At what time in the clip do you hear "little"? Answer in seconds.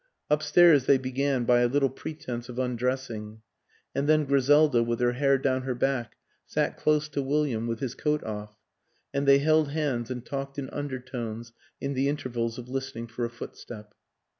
1.67-1.87